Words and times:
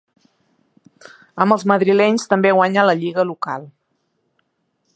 Amb 1.45 1.55
els 1.57 1.65
madrilenys 1.71 2.25
també 2.31 2.53
guanya 2.59 2.87
la 2.91 2.95
lliga 3.03 3.27
local. 3.33 3.69